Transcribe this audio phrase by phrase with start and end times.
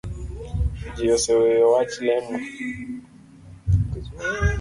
[0.95, 2.37] Ji oseweyo wach lemo